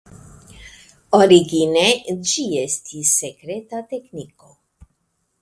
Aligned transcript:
Origine 1.17 1.83
ĝi 2.31 2.47
estis 2.63 3.13
sekreta 3.19 3.85
tekniko. 3.95 4.53